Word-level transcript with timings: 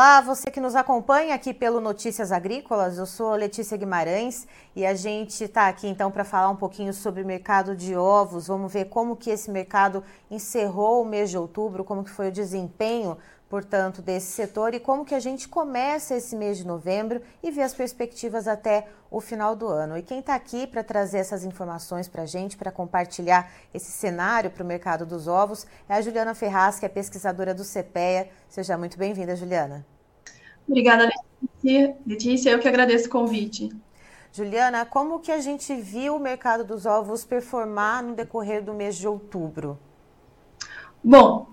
Olá, 0.00 0.22
você 0.22 0.50
que 0.50 0.60
nos 0.62 0.74
acompanha 0.74 1.34
aqui 1.34 1.52
pelo 1.52 1.78
Notícias 1.78 2.32
Agrícolas, 2.32 2.96
eu 2.96 3.04
sou 3.04 3.34
Letícia 3.34 3.76
Guimarães 3.76 4.48
e 4.74 4.86
a 4.86 4.94
gente 4.94 5.44
está 5.44 5.68
aqui 5.68 5.86
então 5.86 6.10
para 6.10 6.24
falar 6.24 6.48
um 6.48 6.56
pouquinho 6.56 6.94
sobre 6.94 7.22
o 7.22 7.26
mercado 7.26 7.76
de 7.76 7.94
ovos. 7.94 8.46
Vamos 8.46 8.72
ver 8.72 8.86
como 8.86 9.14
que 9.14 9.28
esse 9.28 9.50
mercado 9.50 10.02
encerrou 10.30 11.02
o 11.02 11.04
mês 11.04 11.28
de 11.28 11.36
outubro, 11.36 11.84
como 11.84 12.02
que 12.02 12.08
foi 12.08 12.28
o 12.28 12.32
desempenho 12.32 13.18
portanto, 13.50 14.00
desse 14.00 14.28
setor 14.28 14.74
e 14.74 14.80
como 14.80 15.04
que 15.04 15.14
a 15.14 15.18
gente 15.18 15.48
começa 15.48 16.14
esse 16.14 16.36
mês 16.36 16.56
de 16.56 16.64
novembro 16.64 17.20
e 17.42 17.50
vê 17.50 17.62
as 17.62 17.74
perspectivas 17.74 18.46
até 18.46 18.86
o 19.10 19.20
final 19.20 19.56
do 19.56 19.66
ano. 19.66 19.98
E 19.98 20.02
quem 20.02 20.20
está 20.20 20.36
aqui 20.36 20.68
para 20.68 20.84
trazer 20.84 21.18
essas 21.18 21.44
informações 21.44 22.08
para 22.08 22.22
a 22.22 22.26
gente, 22.26 22.56
para 22.56 22.70
compartilhar 22.70 23.50
esse 23.74 23.90
cenário 23.90 24.52
para 24.52 24.62
o 24.62 24.66
mercado 24.66 25.04
dos 25.04 25.26
ovos, 25.26 25.66
é 25.88 25.94
a 25.94 26.00
Juliana 26.00 26.32
Ferraz, 26.32 26.78
que 26.78 26.86
é 26.86 26.88
pesquisadora 26.88 27.52
do 27.52 27.64
CPEA. 27.64 28.30
Seja 28.48 28.78
muito 28.78 28.96
bem-vinda, 28.96 29.34
Juliana. 29.34 29.84
Obrigada, 30.68 31.10
Letícia. 31.42 31.96
Letícia, 32.06 32.50
eu 32.50 32.60
que 32.60 32.68
agradeço 32.68 33.08
o 33.08 33.10
convite. 33.10 33.68
Juliana, 34.32 34.86
como 34.86 35.18
que 35.18 35.32
a 35.32 35.40
gente 35.40 35.74
viu 35.74 36.14
o 36.14 36.20
mercado 36.20 36.62
dos 36.62 36.86
ovos 36.86 37.24
performar 37.24 38.00
no 38.04 38.14
decorrer 38.14 38.62
do 38.62 38.72
mês 38.72 38.96
de 38.96 39.08
outubro? 39.08 39.76
Bom, 41.02 41.48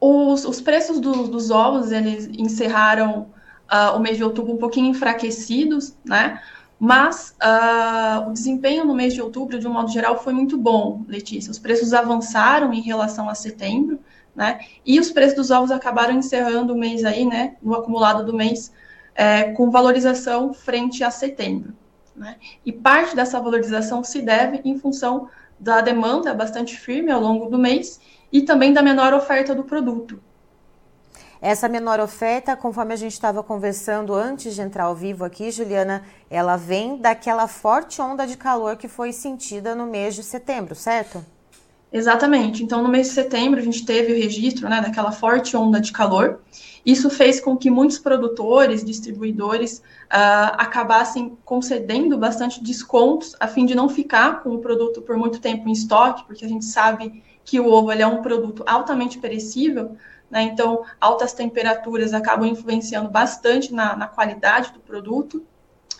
os, 0.00 0.44
os 0.44 0.60
preços 0.60 1.00
do, 1.00 1.28
dos 1.28 1.50
ovos, 1.50 1.90
eles 1.90 2.28
encerraram 2.38 3.30
uh, 3.70 3.96
o 3.96 4.00
mês 4.00 4.16
de 4.16 4.24
outubro 4.24 4.52
um 4.52 4.58
pouquinho 4.58 4.86
enfraquecidos, 4.86 5.96
né? 6.04 6.40
Mas 6.78 7.34
uh, 7.42 8.28
o 8.28 8.32
desempenho 8.32 8.84
no 8.84 8.94
mês 8.94 9.12
de 9.12 9.20
outubro, 9.20 9.58
de 9.58 9.66
um 9.66 9.72
modo 9.72 9.90
geral, 9.90 10.22
foi 10.22 10.32
muito 10.32 10.56
bom, 10.56 11.04
Letícia. 11.08 11.50
Os 11.50 11.58
preços 11.58 11.92
avançaram 11.92 12.72
em 12.72 12.80
relação 12.80 13.28
a 13.28 13.34
setembro, 13.34 13.98
né? 14.34 14.60
E 14.86 15.00
os 15.00 15.10
preços 15.10 15.34
dos 15.34 15.50
ovos 15.50 15.72
acabaram 15.72 16.14
encerrando 16.14 16.72
o 16.72 16.78
mês 16.78 17.04
aí, 17.04 17.24
né? 17.24 17.56
No 17.60 17.74
acumulado 17.74 18.24
do 18.24 18.32
mês, 18.32 18.72
é, 19.14 19.52
com 19.52 19.70
valorização 19.70 20.54
frente 20.54 21.02
a 21.02 21.10
setembro. 21.10 21.74
Né? 22.14 22.36
E 22.64 22.72
parte 22.72 23.14
dessa 23.14 23.40
valorização 23.40 24.02
se 24.02 24.20
deve 24.20 24.60
em 24.64 24.78
função 24.78 25.28
da 25.58 25.80
demanda 25.80 26.34
bastante 26.34 26.76
firme 26.76 27.10
ao 27.10 27.20
longo 27.20 27.48
do 27.48 27.58
mês 27.58 28.00
e 28.32 28.42
também 28.42 28.72
da 28.72 28.82
menor 28.82 29.12
oferta 29.12 29.54
do 29.54 29.64
produto. 29.64 30.20
Essa 31.40 31.68
menor 31.68 32.00
oferta, 32.00 32.56
conforme 32.56 32.92
a 32.92 32.96
gente 32.96 33.12
estava 33.12 33.44
conversando 33.44 34.12
antes 34.12 34.56
de 34.56 34.60
entrar 34.60 34.84
ao 34.84 34.94
vivo 34.94 35.24
aqui, 35.24 35.52
Juliana, 35.52 36.02
ela 36.28 36.56
vem 36.56 36.96
daquela 36.96 37.46
forte 37.46 38.02
onda 38.02 38.26
de 38.26 38.36
calor 38.36 38.76
que 38.76 38.88
foi 38.88 39.12
sentida 39.12 39.74
no 39.74 39.86
mês 39.86 40.16
de 40.16 40.24
setembro, 40.24 40.74
certo? 40.74 41.24
Exatamente. 41.92 42.62
Então, 42.62 42.82
no 42.82 42.88
mês 42.88 43.08
de 43.08 43.14
setembro, 43.14 43.60
a 43.60 43.62
gente 43.62 43.84
teve 43.84 44.12
o 44.12 44.16
registro 44.16 44.68
né, 44.68 44.80
daquela 44.80 45.12
forte 45.12 45.56
onda 45.56 45.80
de 45.80 45.92
calor. 45.92 46.40
Isso 46.84 47.08
fez 47.08 47.40
com 47.40 47.56
que 47.56 47.70
muitos 47.70 47.98
produtores, 47.98 48.84
distribuidores, 48.84 49.78
uh, 49.78 50.52
acabassem 50.58 51.38
concedendo 51.44 52.18
bastante 52.18 52.62
descontos 52.62 53.34
a 53.40 53.46
fim 53.46 53.64
de 53.64 53.74
não 53.74 53.88
ficar 53.88 54.42
com 54.42 54.50
o 54.50 54.58
produto 54.58 55.00
por 55.02 55.16
muito 55.16 55.40
tempo 55.40 55.68
em 55.68 55.72
estoque, 55.72 56.24
porque 56.26 56.44
a 56.44 56.48
gente 56.48 56.64
sabe 56.64 57.22
que 57.48 57.58
o 57.58 57.72
ovo 57.72 57.90
é 57.90 58.06
um 58.06 58.20
produto 58.20 58.62
altamente 58.66 59.18
perecível, 59.18 59.96
né? 60.30 60.42
então 60.42 60.84
altas 61.00 61.32
temperaturas 61.32 62.12
acabam 62.12 62.46
influenciando 62.46 63.08
bastante 63.08 63.72
na, 63.72 63.96
na 63.96 64.06
qualidade 64.06 64.70
do 64.70 64.80
produto. 64.80 65.42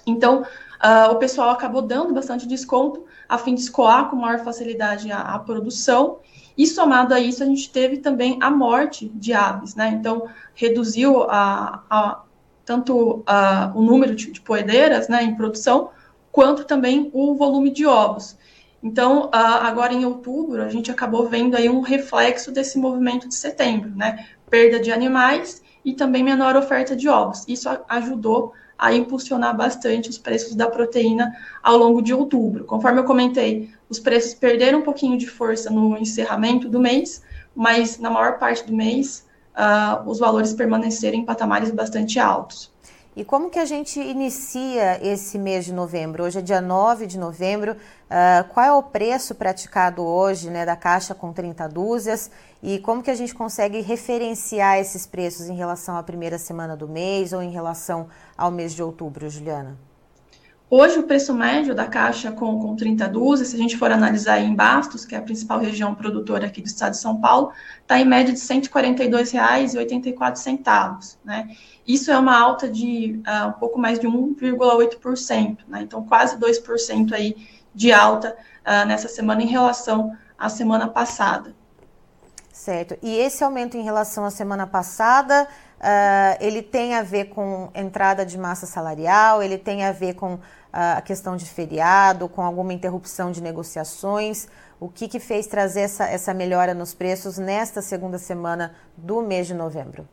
Então, 0.07 0.43
uh, 0.43 1.11
o 1.11 1.17
pessoal 1.17 1.49
acabou 1.49 1.81
dando 1.81 2.13
bastante 2.13 2.47
desconto 2.47 3.07
a 3.27 3.39
fim 3.39 3.55
de 3.55 3.63
escoar 3.63 4.11
com 4.11 4.17
maior 4.17 4.41
facilidade 4.41 5.11
a, 5.11 5.21
a, 5.21 5.39
produção. 5.39 6.19
E 6.57 6.67
somado 6.67 7.15
a 7.15 7.21
isso, 7.21 7.43
a 7.43 7.47
gente 7.47 7.71
teve 7.71 7.97
também 7.97 8.39
a 8.43 8.51
morte 8.51 9.09
de 9.15 9.33
aves, 9.33 9.75
né? 9.75 9.89
Então, 9.89 10.29
reduziu 10.55 11.23
a, 11.31 11.83
a 11.89 12.23
tanto 12.63 13.23
a, 13.27 13.73
o 13.75 13.81
número 13.81 14.15
de, 14.15 14.33
de 14.33 14.41
poedeiras 14.43 15.09
né, 15.09 15.23
em 15.23 15.35
produção, 15.35 15.91
quanto 16.31 16.65
também 16.65 17.11
o 17.15 17.35
volume 17.37 17.71
de 17.71 17.87
ovos. 17.87 18.37
Então, 18.83 19.29
agora 19.33 19.93
em 19.93 20.05
outubro, 20.05 20.63
a 20.63 20.69
gente 20.69 20.91
acabou 20.91 21.29
vendo 21.29 21.57
aí 21.57 21.69
um 21.69 21.81
reflexo 21.81 22.53
desse 22.53 22.79
movimento 22.79 23.29
de 23.29 23.35
setembro, 23.35 23.91
né? 23.91 24.27
Perda 24.49 24.79
de 24.79 24.93
animais 24.93 25.63
e 25.85 25.95
também 25.95 26.23
menor 26.23 26.55
oferta 26.57 26.95
de 26.95 27.09
ovos. 27.09 27.45
Isso 27.49 27.69
ajudou 27.89 28.53
a 28.79 28.95
impulsionar 28.95 29.57
bastante 29.57 30.09
os 30.09 30.17
preços 30.17 30.55
da 30.55 30.69
proteína 30.69 31.37
ao 31.61 31.77
longo 31.77 32.01
de 32.01 32.15
outubro. 32.15 32.65
Conforme 32.65 33.01
eu 33.01 33.05
comentei, 33.05 33.69
os 33.89 33.99
preços 33.99 34.35
perderam 34.35 34.79
um 34.79 34.83
pouquinho 34.83 35.19
de 35.19 35.27
força 35.27 35.69
no 35.69 35.99
encerramento 35.99 36.69
do 36.69 36.79
mês, 36.79 37.23
mas 37.55 37.99
na 37.99 38.09
maior 38.09 38.39
parte 38.39 38.65
do 38.65 38.73
mês, 38.73 39.27
uh, 39.57 40.09
os 40.09 40.21
valores 40.21 40.53
permaneceram 40.53 41.19
em 41.19 41.25
patamares 41.25 41.73
bastante 41.73 42.21
altos. 42.21 42.73
E 43.19 43.25
como 43.25 43.51
que 43.51 43.59
a 43.59 43.65
gente 43.65 43.99
inicia 43.99 45.05
esse 45.05 45.37
mês 45.41 45.65
de 45.65 45.73
novembro? 45.73 46.23
Hoje 46.23 46.39
é 46.39 46.41
dia 46.41 46.61
9 46.61 47.05
de 47.05 47.19
novembro. 47.19 47.73
Uh, 47.73 48.49
qual 48.55 48.65
é 48.65 48.73
o 48.73 48.81
preço 48.81 49.35
praticado 49.35 50.05
hoje 50.05 50.49
né, 50.49 50.65
da 50.65 50.77
caixa 50.77 51.17
com 51.17 51.33
30 51.33 51.69
dúzias? 51.69 52.31
E 52.63 52.79
como 52.79 53.03
que 53.03 53.11
a 53.11 53.17
gente 53.17 53.35
consegue 53.35 53.81
referenciar 53.81 54.79
esses 54.79 55.05
preços 55.05 55.49
em 55.49 55.57
relação 55.57 55.97
à 55.97 56.03
primeira 56.05 56.39
semana 56.39 56.77
do 56.77 56.87
mês 56.87 57.33
ou 57.33 57.43
em 57.43 57.51
relação 57.51 58.07
ao 58.37 58.53
mês 58.53 58.73
de 58.73 58.85
outubro, 58.85 59.29
Juliana? 59.29 59.88
Hoje, 60.71 60.99
o 60.99 61.05
preço 61.05 61.33
médio 61.33 61.75
da 61.75 61.87
caixa 61.87 62.31
com, 62.31 62.61
com 62.61 62.77
30 62.77 63.09
dúzias, 63.09 63.49
se 63.49 63.57
a 63.57 63.59
gente 63.59 63.79
for 63.79 63.91
analisar 63.91 64.39
em 64.39 64.55
Bastos, 64.55 65.07
que 65.07 65.15
é 65.15 65.19
a 65.19 65.23
principal 65.23 65.59
região 65.59 65.95
produtora 65.95 66.47
aqui 66.47 66.61
do 66.61 66.67
estado 66.67 66.91
de 66.91 66.99
São 66.99 67.19
Paulo, 67.19 67.53
está 67.81 67.99
em 67.99 68.05
média 68.05 68.35
de 68.35 68.41
R$ 68.41 68.61
142,84. 68.61 71.17
Né? 71.25 71.49
Isso 71.87 72.11
é 72.11 72.19
uma 72.19 72.39
alta 72.39 72.69
de 72.69 73.19
uh, 73.27 73.47
um 73.49 73.53
pouco 73.53 73.79
mais 73.79 73.99
de 73.99 74.07
1,8%, 74.07 75.61
né? 75.67 75.81
então 75.81 76.05
quase 76.05 76.37
2% 76.37 77.15
aí 77.15 77.35
de 77.75 77.91
alta 77.91 78.37
uh, 78.61 78.85
nessa 78.87 79.09
semana 79.09 79.43
em 79.43 79.47
relação 79.47 80.15
à 80.39 80.51
semana 80.51 80.87
passada. 80.87 81.57
Certo. 82.53 82.99
E 83.03 83.17
esse 83.17 83.43
aumento 83.43 83.79
em 83.79 83.83
relação 83.83 84.23
à 84.25 84.31
semana 84.31 84.67
passada, 84.67 85.49
uh, 85.79 86.37
ele 86.41 86.61
tem 86.61 86.95
a 86.95 87.03
ver 87.03 87.27
com 87.27 87.71
entrada 87.75 88.27
de 88.27 88.37
massa 88.37 88.67
salarial, 88.67 89.43
ele 89.43 89.57
tem 89.57 89.85
a 89.85 89.93
ver 89.93 90.15
com 90.15 90.39
a 90.73 91.01
questão 91.01 91.37
de 91.37 91.45
feriado, 91.45 92.29
com 92.29 92.43
alguma 92.43 92.73
interrupção 92.73 93.31
de 93.31 93.43
negociações? 93.43 94.49
O 94.81 94.89
que, 94.89 95.09
que 95.09 95.19
fez 95.19 95.47
trazer 95.47 95.81
essa, 95.81 96.05
essa 96.05 96.33
melhora 96.33 96.75
nos 96.75 96.95
preços 96.95 97.39
nesta 97.39 97.83
segunda 97.83 98.19
semana 98.19 98.75
do 98.97 99.23
mês 99.23 99.47
de 99.47 99.55
novembro? 99.55 100.07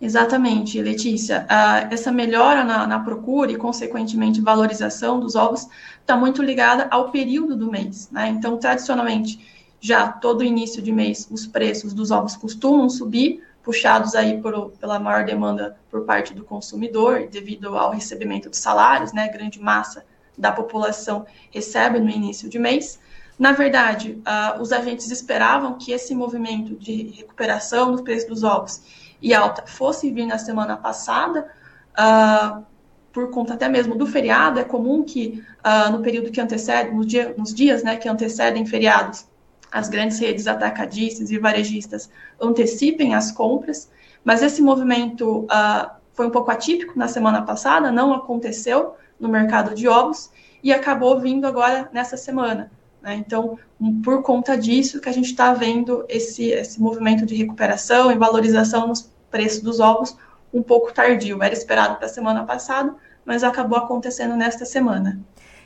Exatamente, 0.00 0.80
Letícia. 0.82 1.46
Uh, 1.50 1.92
essa 1.92 2.10
melhora 2.10 2.64
na, 2.64 2.86
na, 2.86 2.98
procura 3.00 3.52
e, 3.52 3.56
consequentemente, 3.56 4.40
valorização 4.40 5.20
dos 5.20 5.34
ovos 5.34 5.66
está 6.00 6.16
muito 6.16 6.42
ligada 6.42 6.88
ao 6.90 7.10
período 7.10 7.56
do 7.56 7.70
mês. 7.70 8.10
Né? 8.10 8.28
Então, 8.28 8.58
tradicionalmente, 8.58 9.38
já 9.80 10.08
todo 10.08 10.42
início 10.42 10.82
de 10.82 10.92
mês, 10.92 11.28
os 11.30 11.46
preços 11.46 11.92
dos 11.92 12.10
ovos 12.10 12.36
costumam 12.36 12.88
subir 12.88 13.42
puxados 13.64 14.14
aí 14.14 14.40
por, 14.40 14.70
pela 14.72 14.98
maior 15.00 15.24
demanda 15.24 15.76
por 15.90 16.04
parte 16.04 16.34
do 16.34 16.44
consumidor, 16.44 17.26
devido 17.28 17.76
ao 17.76 17.90
recebimento 17.90 18.50
de 18.50 18.56
salários, 18.56 19.12
né, 19.12 19.28
grande 19.28 19.58
massa 19.58 20.04
da 20.36 20.52
população 20.52 21.24
recebe 21.50 21.98
no 21.98 22.10
início 22.10 22.48
de 22.48 22.58
mês. 22.58 23.00
Na 23.38 23.52
verdade, 23.52 24.20
uh, 24.20 24.60
os 24.60 24.70
agentes 24.70 25.10
esperavam 25.10 25.78
que 25.78 25.92
esse 25.92 26.14
movimento 26.14 26.76
de 26.76 27.14
recuperação 27.16 27.90
dos 27.90 28.02
preços 28.02 28.28
dos 28.28 28.44
ovos 28.44 28.82
e 29.20 29.32
alta 29.32 29.66
fosse 29.66 30.10
vir 30.10 30.26
na 30.26 30.38
semana 30.38 30.76
passada, 30.76 31.50
uh, 31.98 32.64
por 33.12 33.30
conta 33.30 33.54
até 33.54 33.68
mesmo 33.68 33.96
do 33.96 34.06
feriado. 34.06 34.60
É 34.60 34.64
comum 34.64 35.02
que 35.02 35.42
uh, 35.64 35.90
no 35.90 36.00
período 36.00 36.30
que 36.30 36.40
antecede, 36.40 36.92
no 36.92 37.04
dia, 37.04 37.34
nos 37.36 37.54
dias 37.54 37.82
né, 37.82 37.96
que 37.96 38.08
antecedem 38.08 38.66
feriados, 38.66 39.26
as 39.74 39.88
grandes 39.88 40.20
redes 40.20 40.46
atacadistas 40.46 41.32
e 41.32 41.36
varejistas 41.36 42.08
antecipem 42.40 43.12
as 43.12 43.32
compras, 43.32 43.90
mas 44.22 44.40
esse 44.40 44.62
movimento 44.62 45.40
uh, 45.40 45.90
foi 46.12 46.28
um 46.28 46.30
pouco 46.30 46.52
atípico 46.52 46.96
na 46.96 47.08
semana 47.08 47.42
passada, 47.42 47.90
não 47.90 48.14
aconteceu 48.14 48.94
no 49.18 49.28
mercado 49.28 49.74
de 49.74 49.88
ovos 49.88 50.30
e 50.62 50.72
acabou 50.72 51.18
vindo 51.18 51.44
agora 51.44 51.90
nessa 51.92 52.16
semana. 52.16 52.70
Né? 53.02 53.16
Então, 53.16 53.58
por 54.04 54.22
conta 54.22 54.56
disso 54.56 55.00
que 55.00 55.08
a 55.08 55.12
gente 55.12 55.30
está 55.30 55.52
vendo 55.52 56.04
esse, 56.08 56.50
esse 56.50 56.80
movimento 56.80 57.26
de 57.26 57.34
recuperação 57.34 58.12
e 58.12 58.14
valorização 58.14 58.86
nos 58.86 59.10
preços 59.28 59.60
dos 59.60 59.80
ovos 59.80 60.16
um 60.52 60.62
pouco 60.62 60.94
tardio. 60.94 61.42
Era 61.42 61.52
esperado 61.52 61.96
para 61.96 62.06
a 62.06 62.08
semana 62.08 62.44
passada, 62.44 62.94
mas 63.24 63.42
acabou 63.42 63.76
acontecendo 63.76 64.36
nesta 64.36 64.64
semana. 64.64 65.18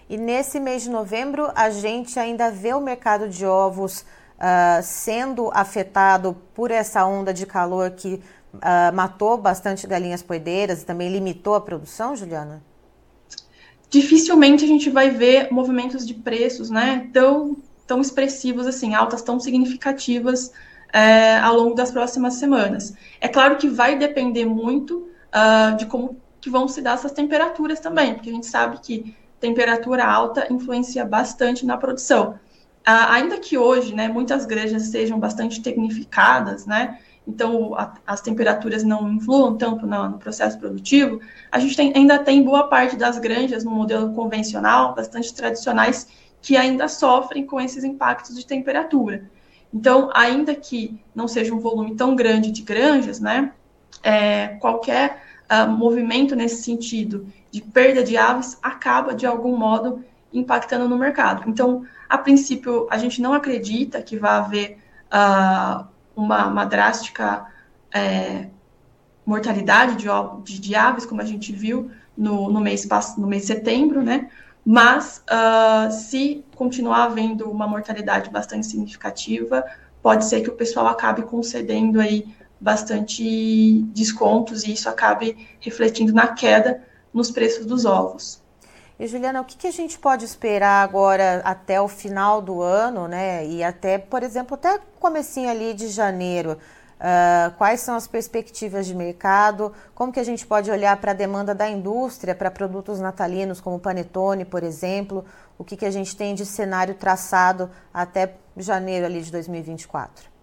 E 0.08 0.16
nesse 0.16 0.58
mês 0.58 0.82
de 0.82 0.90
novembro, 0.90 1.50
a 1.54 1.68
gente 1.68 2.18
ainda 2.18 2.50
vê 2.50 2.72
o 2.72 2.80
mercado 2.80 3.28
de 3.28 3.44
ovos 3.44 4.00
uh, 4.38 4.82
sendo 4.82 5.50
afetado 5.52 6.36
por 6.54 6.70
essa 6.70 7.04
onda 7.04 7.34
de 7.34 7.44
calor 7.44 7.90
que 7.90 8.14
uh, 8.54 8.94
matou 8.94 9.36
bastante 9.36 9.86
galinhas 9.86 10.22
poedeiras 10.22 10.82
e 10.82 10.86
também 10.86 11.10
limitou 11.10 11.54
a 11.54 11.60
produção, 11.60 12.16
Juliana? 12.16 12.62
Dificilmente 13.90 14.64
a 14.64 14.68
gente 14.68 14.88
vai 14.90 15.10
ver 15.10 15.52
movimentos 15.52 16.06
de 16.06 16.14
preços 16.14 16.70
né, 16.70 17.08
tão, 17.12 17.56
tão 17.86 18.00
expressivos 18.00 18.66
assim, 18.66 18.94
altas 18.94 19.22
tão 19.22 19.38
significativas 19.40 20.52
é, 20.92 21.38
ao 21.38 21.54
longo 21.54 21.74
das 21.74 21.90
próximas 21.90 22.34
semanas. 22.34 22.94
É 23.20 23.28
claro 23.28 23.56
que 23.56 23.68
vai 23.68 23.98
depender 23.98 24.44
muito 24.44 25.08
uh, 25.28 25.76
de 25.76 25.86
como 25.86 26.16
que 26.40 26.48
vão 26.48 26.68
se 26.68 26.80
dar 26.80 26.94
essas 26.94 27.12
temperaturas 27.12 27.80
também, 27.80 28.14
porque 28.14 28.30
a 28.30 28.32
gente 28.32 28.46
sabe 28.46 28.78
que 28.80 29.14
temperatura 29.40 30.04
alta 30.04 30.52
influencia 30.52 31.04
bastante 31.04 31.64
na 31.64 31.76
produção. 31.76 32.38
Uh, 32.86 33.04
ainda 33.10 33.38
que 33.38 33.58
hoje, 33.58 33.94
né, 33.94 34.08
muitas 34.08 34.46
granjas 34.46 34.84
sejam 34.84 35.18
bastante 35.18 35.60
tecnificadas, 35.60 36.64
né, 36.64 36.98
então 37.26 37.74
a, 37.74 37.92
as 38.06 38.22
temperaturas 38.22 38.82
não 38.82 39.12
influam 39.12 39.56
tanto 39.58 39.86
no, 39.86 40.08
no 40.08 40.18
processo 40.18 40.58
produtivo, 40.58 41.20
a 41.52 41.58
gente 41.58 41.76
tem, 41.76 41.92
ainda 41.94 42.18
tem 42.18 42.42
boa 42.42 42.66
parte 42.68 42.96
das 42.96 43.18
granjas 43.18 43.62
no 43.62 43.70
modelo 43.70 44.14
convencional, 44.14 44.94
bastante 44.94 45.34
tradicionais, 45.34 46.08
que 46.40 46.56
ainda 46.56 46.88
sofrem 46.88 47.44
com 47.44 47.60
esses 47.60 47.84
impactos 47.84 48.34
de 48.34 48.46
temperatura. 48.46 49.28
Então, 49.74 50.08
ainda 50.14 50.54
que 50.54 50.98
não 51.14 51.28
seja 51.28 51.54
um 51.54 51.58
volume 51.58 51.94
tão 51.94 52.16
grande 52.16 52.50
de 52.50 52.62
granjas, 52.62 53.20
né, 53.20 53.52
é, 54.02 54.48
qualquer 54.60 55.27
uh, 55.50 55.68
movimento 55.68 56.36
nesse 56.36 56.62
sentido 56.62 57.26
de 57.50 57.62
perda 57.62 58.02
de 58.04 58.16
aves 58.16 58.58
acaba, 58.62 59.14
de 59.14 59.26
algum 59.26 59.56
modo, 59.56 60.04
impactando 60.32 60.88
no 60.88 60.98
mercado. 60.98 61.48
Então, 61.48 61.84
a 62.08 62.18
princípio, 62.18 62.86
a 62.90 62.98
gente 62.98 63.20
não 63.20 63.32
acredita 63.32 64.02
que 64.02 64.16
vai 64.16 64.32
haver 64.32 64.78
uh, 65.12 65.86
uma, 66.14 66.46
uma, 66.46 66.64
drástica 66.64 67.46
é, 67.92 68.48
mortalidade 69.24 69.96
de, 69.96 70.08
de, 70.44 70.60
de, 70.60 70.74
aves, 70.74 71.06
como 71.06 71.20
a 71.20 71.24
gente 71.24 71.52
viu 71.52 71.90
no, 72.16 72.50
no, 72.50 72.60
mês, 72.60 72.86
no 73.16 73.26
mês 73.26 73.42
de 73.42 73.48
setembro, 73.48 74.02
né? 74.02 74.28
Mas, 74.64 75.24
uh, 75.30 75.90
se 75.90 76.44
continuar 76.54 77.04
havendo 77.04 77.50
uma 77.50 77.66
mortalidade 77.66 78.28
bastante 78.28 78.66
significativa, 78.66 79.64
pode 80.02 80.26
ser 80.26 80.42
que 80.42 80.50
o 80.50 80.54
pessoal 80.54 80.86
acabe 80.88 81.22
concedendo 81.22 82.00
aí 82.00 82.26
bastante 82.60 83.82
descontos 83.94 84.64
e 84.64 84.72
isso 84.72 84.88
acabe 84.88 85.48
refletindo 85.60 86.12
na 86.12 86.28
queda 86.28 86.82
nos 87.12 87.30
preços 87.30 87.66
dos 87.66 87.84
ovos. 87.84 88.42
E 88.98 89.06
Juliana, 89.06 89.40
o 89.40 89.44
que, 89.44 89.66
a 89.66 89.70
gente 89.70 89.96
pode 89.96 90.24
esperar 90.24 90.82
agora 90.82 91.40
até 91.44 91.80
o 91.80 91.86
final 91.86 92.42
do 92.42 92.60
ano, 92.60 93.06
né? 93.06 93.46
E 93.46 93.62
até, 93.62 93.96
por 93.96 94.24
exemplo, 94.24 94.54
até 94.54 94.80
comecinho 94.98 95.48
ali 95.48 95.72
de 95.72 95.88
janeiro? 95.88 96.58
Uh, 96.98 97.56
quais 97.56 97.80
são 97.80 97.94
as 97.94 98.08
perspectivas 98.08 98.84
de 98.86 98.94
mercado? 98.96 99.72
Como 99.94 100.12
que 100.12 100.18
a 100.18 100.24
gente 100.24 100.44
pode 100.44 100.68
olhar 100.68 100.96
para 100.96 101.12
a 101.12 101.14
demanda 101.14 101.54
da 101.54 101.68
indústria 101.70 102.34
para 102.34 102.50
produtos 102.50 102.98
natalinos 102.98 103.60
como 103.60 103.78
panetone, 103.78 104.44
por 104.44 104.64
exemplo? 104.64 105.24
O 105.56 105.62
que, 105.62 105.76
que 105.76 105.86
a 105.86 105.92
gente 105.92 106.16
tem 106.16 106.34
de 106.34 106.44
cenário 106.44 106.96
traçado 106.96 107.70
até 107.94 108.34
janeiro 108.56 109.06
ali 109.06 109.22
de 109.22 109.30
2024? 109.30 110.37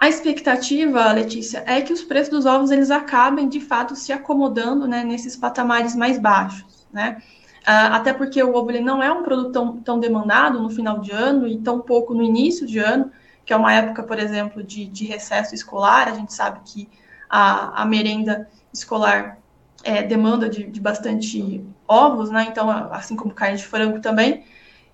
A 0.00 0.08
expectativa, 0.08 1.12
Letícia, 1.12 1.62
é 1.66 1.82
que 1.82 1.92
os 1.92 2.02
preços 2.02 2.30
dos 2.30 2.46
ovos 2.46 2.70
eles 2.70 2.90
acabem 2.90 3.46
de 3.46 3.60
fato 3.60 3.94
se 3.94 4.14
acomodando 4.14 4.88
né, 4.88 5.04
nesses 5.04 5.36
patamares 5.36 5.94
mais 5.94 6.18
baixos, 6.18 6.88
né? 6.90 7.18
Uh, 7.60 7.92
até 7.92 8.14
porque 8.14 8.42
o 8.42 8.54
ovo 8.54 8.70
ele 8.70 8.80
não 8.80 9.02
é 9.02 9.12
um 9.12 9.22
produto 9.22 9.52
tão, 9.52 9.76
tão 9.82 10.00
demandado 10.00 10.58
no 10.58 10.70
final 10.70 11.00
de 11.00 11.10
ano 11.10 11.46
e 11.46 11.58
tão 11.58 11.80
pouco 11.80 12.14
no 12.14 12.22
início 12.22 12.66
de 12.66 12.78
ano, 12.78 13.12
que 13.44 13.52
é 13.52 13.56
uma 13.56 13.74
época, 13.74 14.02
por 14.02 14.18
exemplo, 14.18 14.62
de, 14.64 14.86
de 14.86 15.04
recesso 15.04 15.54
escolar. 15.54 16.08
A 16.08 16.14
gente 16.14 16.32
sabe 16.32 16.60
que 16.64 16.88
a, 17.28 17.82
a 17.82 17.84
merenda 17.84 18.48
escolar 18.72 19.36
é, 19.84 20.02
demanda 20.02 20.48
de, 20.48 20.64
de, 20.64 20.80
bastante 20.80 21.62
ovos, 21.86 22.30
né? 22.30 22.46
Então, 22.48 22.70
assim 22.90 23.14
como 23.14 23.34
carne 23.34 23.58
de 23.58 23.66
frango 23.66 24.00
também. 24.00 24.44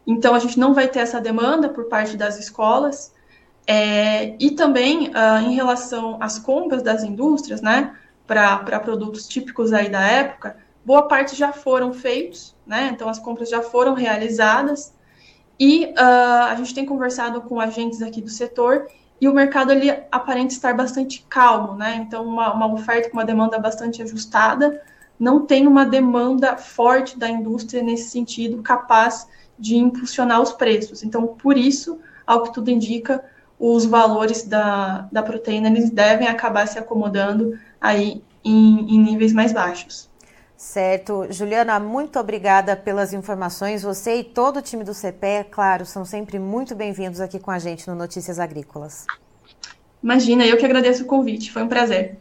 Então, 0.05 0.35
a 0.35 0.41
gente 0.41 0.59
não 0.59 0.75
vai 0.75 0.88
ter 0.88 0.99
essa 0.99 1.20
demanda 1.20 1.69
por 1.69 1.85
parte 1.85 2.17
das 2.17 2.37
escolas. 2.41 3.14
É, 3.67 4.37
e 4.39 4.53
também 4.53 5.09
uh, 5.09 5.43
em 5.45 5.55
relação 5.55 6.19
às 6.21 6.39
compras 6.39 6.83
das 6.83 7.03
indústrias, 7.03 7.61
né, 7.61 7.95
para 8.27 8.79
produtos 8.79 9.27
típicos 9.27 9.73
aí 9.73 9.89
da 9.89 10.01
época, 10.01 10.57
boa 10.85 11.09
parte 11.09 11.35
já 11.35 11.53
foram 11.53 11.93
feitos, 11.93 12.55
né, 12.65 12.91
então 12.93 13.09
as 13.09 13.19
compras 13.19 13.51
já 13.51 13.63
foram 13.63 13.95
realizadas, 13.95 14.95
e 15.59 15.87
uh, 15.87 16.45
a 16.49 16.55
gente 16.55 16.75
tem 16.75 16.87
conversado 16.87 17.41
com 17.41 17.59
agentes 17.59 18.03
aqui 18.03 18.21
do 18.21 18.29
setor, 18.29 18.87
e 19.21 19.27
o 19.27 19.35
mercado 19.35 19.73
ele 19.73 19.91
aparenta 20.12 20.53
estar 20.55 20.75
bastante 20.75 21.27
calmo, 21.29 21.75
né, 21.75 22.05
então 22.07 22.25
uma, 22.25 22.53
uma 22.53 22.73
oferta 22.73 23.11
com 23.11 23.17
uma 23.17 23.25
demanda 23.25 23.59
bastante 23.59 24.01
ajustada, 24.01 24.81
não 25.19 25.45
tem 25.45 25.67
uma 25.67 25.85
demanda 25.85 26.57
forte 26.57 27.19
da 27.19 27.29
indústria 27.29 27.83
nesse 27.83 28.11
sentido, 28.11 28.62
capaz 28.62 29.26
de 29.59 29.76
impulsionar 29.76 30.40
os 30.40 30.52
preços. 30.52 31.02
Então, 31.02 31.26
por 31.26 31.57
isso, 31.57 31.99
ao 32.26 32.43
que 32.43 32.52
tudo 32.52 32.71
indica, 32.71 33.25
os 33.59 33.85
valores 33.85 34.45
da, 34.45 35.09
da 35.11 35.23
proteína 35.23 35.69
eles 35.69 35.91
devem 35.91 36.29
acabar 36.29 36.67
se 36.67 36.79
acomodando 36.79 37.59
aí 37.81 38.23
em, 38.45 38.95
em 38.95 38.99
níveis 39.03 39.33
mais 39.33 39.53
baixos. 39.53 40.09
Certo. 40.57 41.27
Juliana, 41.31 41.79
muito 41.79 42.19
obrigada 42.19 42.75
pelas 42.75 43.13
informações. 43.13 43.83
Você 43.83 44.21
e 44.21 44.25
todo 44.25 44.59
o 44.59 44.63
time 44.63 44.85
do 44.85 44.95
CPE, 44.95 45.51
claro, 45.51 45.85
são 45.85 46.05
sempre 46.05 46.39
muito 46.39 46.75
bem-vindos 46.75 47.21
aqui 47.21 47.39
com 47.39 47.51
a 47.51 47.59
gente 47.59 47.87
no 47.89 47.95
Notícias 47.95 48.39
Agrícolas. 48.39 49.05
Imagina, 50.03 50.47
eu 50.47 50.57
que 50.57 50.65
agradeço 50.65 51.03
o 51.03 51.07
convite. 51.07 51.53
Foi 51.53 51.63
um 51.63 51.69
prazer. 51.69 52.19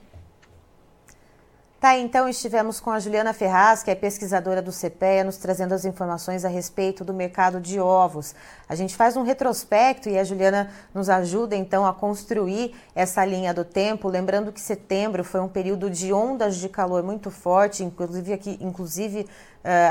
Tá, 1.86 1.96
então 2.00 2.27
estivemos 2.27 2.80
com 2.80 2.89
a 2.89 3.00
Juliana 3.00 3.32
Ferraz, 3.32 3.84
que 3.84 3.92
é 3.92 3.94
pesquisadora 3.94 4.60
do 4.60 4.72
CPEA, 4.72 5.24
nos 5.24 5.38
trazendo 5.38 5.72
as 5.72 5.86
informações 5.86 6.44
a 6.44 6.48
respeito 6.48 7.06
do 7.06 7.13
mercado 7.13 7.62
de 7.62 7.80
ovos. 7.80 8.34
A 8.68 8.74
gente 8.74 8.96
faz 8.96 9.15
um 9.15 9.22
retrospecto 9.22 10.10
e 10.10 10.18
a 10.18 10.24
Juliana 10.24 10.72
nos 10.96 11.10
ajuda 11.10 11.56
então 11.56 11.86
a 11.86 11.94
construir 11.94 12.74
essa 12.96 13.24
linha 13.24 13.54
do 13.54 13.63
tempo, 13.63 14.10
lembrando 14.10 14.51
que 14.51 14.60
setembro 14.60 15.24
foi 15.24 15.39
um 15.42 15.48
período 15.48 15.88
de 15.88 16.12
ondas 16.12 16.56
de 16.56 16.68
calor 16.70 17.04
muito 17.04 17.30
forte, 17.30 17.84
inclusive 17.84 18.34
aqui, 18.34 18.58
inclusive, 18.60 19.27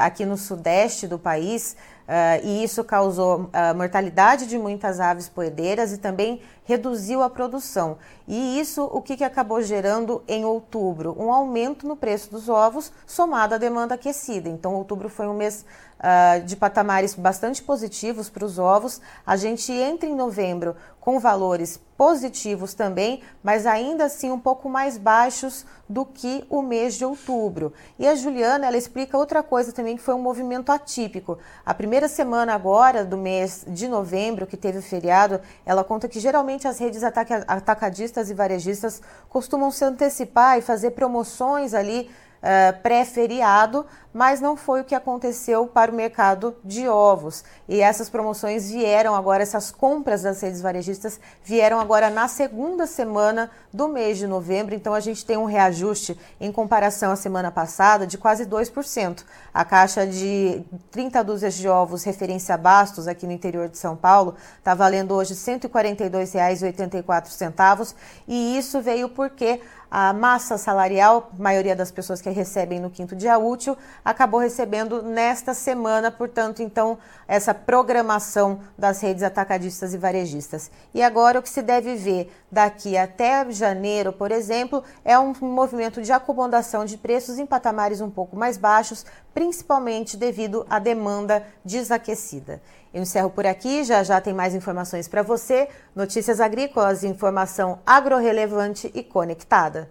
aqui 0.00 0.24
no 0.24 0.36
sudeste 0.36 1.06
do 1.06 1.18
país. 1.18 1.76
Uh, 2.04 2.44
e 2.44 2.62
isso 2.62 2.84
causou 2.84 3.48
a 3.50 3.72
uh, 3.72 3.74
mortalidade 3.74 4.46
de 4.46 4.58
muitas 4.58 5.00
aves 5.00 5.26
poedeiras 5.26 5.90
e 5.90 5.96
também 5.96 6.42
reduziu 6.66 7.22
a 7.22 7.30
produção. 7.30 7.96
E 8.28 8.60
isso 8.60 8.84
o 8.84 9.00
que, 9.00 9.16
que 9.16 9.24
acabou 9.24 9.62
gerando 9.62 10.22
em 10.28 10.44
outubro? 10.44 11.16
Um 11.18 11.32
aumento 11.32 11.88
no 11.88 11.96
preço 11.96 12.30
dos 12.30 12.50
ovos 12.50 12.92
somado 13.06 13.54
à 13.54 13.58
demanda 13.58 13.94
aquecida. 13.94 14.50
Então, 14.50 14.74
outubro 14.74 15.08
foi 15.08 15.26
um 15.26 15.32
mês 15.32 15.64
uh, 15.98 16.44
de 16.44 16.56
patamares 16.56 17.14
bastante 17.14 17.62
positivos 17.62 18.28
para 18.28 18.44
os 18.44 18.58
ovos. 18.58 19.00
A 19.26 19.36
gente 19.36 19.72
entra 19.72 20.08
em 20.08 20.14
novembro 20.14 20.76
com 21.00 21.20
valores 21.20 21.78
positivos 21.98 22.72
também, 22.72 23.22
mas 23.42 23.66
ainda 23.66 24.06
assim 24.06 24.30
um 24.30 24.40
pouco 24.40 24.68
mais 24.68 24.96
baixos 24.96 25.66
do 25.88 26.04
que 26.04 26.44
o 26.48 26.62
mês 26.62 26.94
de 26.94 27.04
outubro. 27.04 27.72
E 27.98 28.08
a 28.08 28.14
Juliana, 28.14 28.66
ela 28.66 28.76
explica 28.76 29.18
outra 29.18 29.42
coisa 29.42 29.70
também 29.70 29.96
que 29.96 30.02
foi 30.02 30.14
um 30.14 30.22
movimento 30.22 30.72
atípico. 30.72 31.38
A 31.64 31.74
primeira 31.74 32.08
semana 32.08 32.54
agora 32.54 33.04
do 33.04 33.18
mês 33.18 33.64
de 33.68 33.86
novembro, 33.86 34.46
que 34.46 34.56
teve 34.56 34.78
o 34.78 34.82
feriado, 34.82 35.40
ela 35.64 35.84
conta 35.84 36.08
que 36.08 36.18
geralmente 36.18 36.66
as 36.66 36.78
redes 36.78 37.04
atacadistas 37.04 37.44
atacadistas 37.46 38.30
e 38.30 38.34
varejistas 38.34 39.02
costumam 39.28 39.70
se 39.70 39.84
antecipar 39.84 40.58
e 40.58 40.62
fazer 40.62 40.92
promoções 40.92 41.74
ali 41.74 42.10
uh, 42.44 42.80
pré-feriado, 42.82 43.86
mas 44.12 44.40
não 44.40 44.56
foi 44.56 44.82
o 44.82 44.84
que 44.84 44.94
aconteceu 44.94 45.66
para 45.66 45.90
o 45.90 45.94
mercado 45.94 46.54
de 46.62 46.86
ovos. 46.86 47.42
E 47.68 47.80
essas 47.80 48.08
promoções 48.08 48.70
vieram 48.70 49.16
agora, 49.16 49.42
essas 49.42 49.72
compras 49.72 50.22
das 50.22 50.40
redes 50.40 50.60
varejistas 50.60 51.18
vieram 51.42 51.80
agora 51.80 52.08
na 52.10 52.28
segunda 52.28 52.86
semana 52.86 53.50
do 53.72 53.88
mês 53.88 54.18
de 54.18 54.28
novembro. 54.28 54.72
Então 54.72 54.94
a 54.94 55.00
gente 55.00 55.26
tem 55.26 55.36
um 55.36 55.46
reajuste 55.46 56.16
em 56.40 56.52
comparação 56.52 57.10
à 57.10 57.16
semana 57.16 57.50
passada 57.50 58.06
de 58.06 58.16
quase 58.16 58.46
2%. 58.46 59.24
A 59.52 59.64
caixa 59.64 60.06
de 60.06 60.62
30 60.92 61.24
dúzias 61.24 61.54
de 61.54 61.68
ovos 61.68 62.04
referência 62.04 62.54
a 62.54 62.58
Bastos, 62.58 63.08
aqui 63.08 63.26
no 63.26 63.32
interior 63.32 63.68
de 63.68 63.78
São 63.78 63.96
Paulo, 63.96 64.36
está 64.58 64.74
valendo 64.74 65.12
hoje 65.14 65.34
R$ 65.34 65.40
142,84 65.58 67.96
e 68.28 68.56
isso 68.56 68.80
veio 68.80 69.08
porque 69.08 69.60
a 69.96 70.12
massa 70.12 70.58
salarial, 70.58 71.30
maioria 71.38 71.76
das 71.76 71.92
pessoas 71.92 72.20
que 72.20 72.28
recebem 72.28 72.80
no 72.80 72.90
quinto 72.90 73.14
dia 73.14 73.38
útil, 73.38 73.78
acabou 74.04 74.40
recebendo 74.40 75.00
nesta 75.00 75.54
semana, 75.54 76.10
portanto, 76.10 76.60
então, 76.64 76.98
essa 77.28 77.54
programação 77.54 78.58
das 78.76 79.00
redes 79.00 79.22
atacadistas 79.22 79.94
e 79.94 79.96
varejistas. 79.96 80.68
E 80.92 81.00
agora 81.00 81.38
o 81.38 81.42
que 81.42 81.48
se 81.48 81.62
deve 81.62 81.94
ver 81.94 82.28
daqui 82.54 82.96
até 82.96 83.50
janeiro, 83.50 84.12
por 84.12 84.30
exemplo, 84.30 84.82
é 85.04 85.18
um 85.18 85.34
movimento 85.40 86.00
de 86.00 86.12
acomodação 86.12 86.84
de 86.84 86.96
preços 86.96 87.36
em 87.36 87.44
patamares 87.44 88.00
um 88.00 88.08
pouco 88.08 88.36
mais 88.36 88.56
baixos, 88.56 89.04
principalmente 89.34 90.16
devido 90.16 90.64
à 90.70 90.78
demanda 90.78 91.44
desaquecida. 91.64 92.62
Eu 92.94 93.02
encerro 93.02 93.28
por 93.28 93.44
aqui, 93.44 93.82
já 93.82 94.04
já 94.04 94.20
tem 94.20 94.32
mais 94.32 94.54
informações 94.54 95.08
para 95.08 95.20
você. 95.20 95.68
Notícias 95.96 96.40
agrícolas, 96.40 97.02
informação 97.02 97.80
agro-relevante 97.84 98.88
e 98.94 99.02
conectada. 99.02 99.90